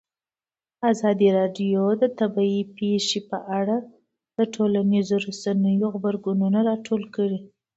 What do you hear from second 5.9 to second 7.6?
غبرګونونه راټول کړي.